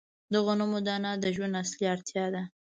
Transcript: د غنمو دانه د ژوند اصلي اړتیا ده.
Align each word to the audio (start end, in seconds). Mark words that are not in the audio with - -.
د 0.31 0.33
غنمو 0.45 0.79
دانه 0.87 1.11
د 1.23 1.25
ژوند 1.35 1.59
اصلي 1.63 1.85
اړتیا 1.93 2.25
ده. 2.33 2.41